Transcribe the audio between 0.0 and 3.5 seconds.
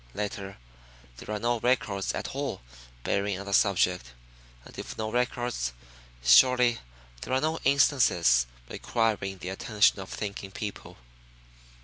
Later, there are no records at all bearing on